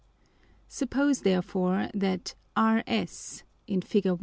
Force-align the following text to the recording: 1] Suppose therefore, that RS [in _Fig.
1] 0.41 0.47
Suppose 0.67 1.21
therefore, 1.21 1.87
that 1.93 2.33
RS 2.57 3.43
[in 3.67 3.81
_Fig. 3.81 4.17